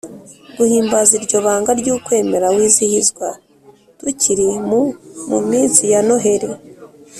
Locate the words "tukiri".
3.99-4.47